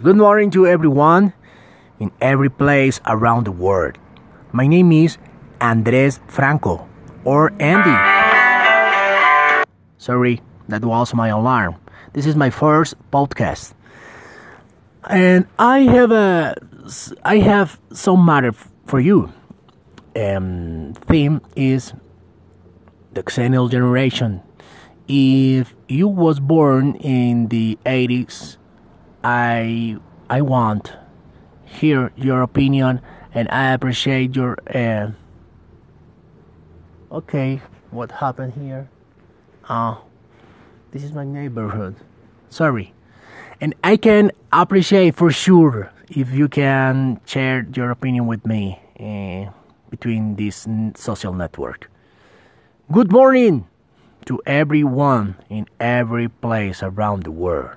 Good 0.00 0.16
morning 0.16 0.50
to 0.52 0.66
everyone 0.66 1.34
in 2.00 2.10
every 2.20 2.48
place 2.48 2.98
around 3.06 3.44
the 3.44 3.52
world. 3.52 3.98
My 4.50 4.66
name 4.66 4.90
is 4.90 5.18
Andres 5.60 6.18
Franco 6.26 6.88
or 7.24 7.52
Andy. 7.60 7.92
Sorry, 9.98 10.40
that 10.68 10.82
was 10.82 11.14
my 11.14 11.28
alarm. 11.28 11.76
This 12.14 12.26
is 12.26 12.34
my 12.34 12.48
first 12.48 12.94
podcast. 13.12 13.74
And 15.08 15.46
I 15.58 15.80
have 15.80 16.10
a 16.10 16.56
I 17.22 17.38
have 17.38 17.78
some 17.92 18.24
matter 18.24 18.52
for 18.86 18.98
you. 18.98 19.30
Um 20.16 20.94
theme 21.06 21.42
is 21.54 21.92
the 23.12 23.22
Xennial 23.22 23.70
generation. 23.70 24.42
If 25.06 25.74
you 25.86 26.08
was 26.08 26.40
born 26.40 26.96
in 26.96 27.48
the 27.48 27.78
80s 27.84 28.56
I 29.24 29.98
I 30.28 30.40
want 30.40 30.92
hear 31.64 32.12
your 32.16 32.42
opinion 32.42 33.00
and 33.34 33.48
I 33.50 33.72
appreciate 33.72 34.36
your 34.36 34.58
uh, 34.74 35.12
okay 37.10 37.60
what 37.90 38.10
happened 38.12 38.54
here. 38.54 38.88
Uh 39.68 39.96
this 40.90 41.02
is 41.02 41.12
my 41.12 41.24
neighborhood. 41.24 41.96
Sorry. 42.50 42.92
And 43.60 43.74
I 43.82 43.96
can 43.96 44.32
appreciate 44.52 45.14
for 45.14 45.30
sure 45.30 45.92
if 46.10 46.30
you 46.32 46.48
can 46.48 47.20
share 47.24 47.66
your 47.74 47.90
opinion 47.90 48.26
with 48.26 48.44
me 48.44 48.78
uh, 49.00 49.50
between 49.88 50.36
this 50.36 50.66
social 50.96 51.32
network. 51.32 51.90
Good 52.90 53.10
morning 53.10 53.68
to 54.26 54.42
everyone 54.44 55.36
in 55.48 55.66
every 55.80 56.28
place 56.28 56.82
around 56.82 57.22
the 57.22 57.30
world 57.30 57.76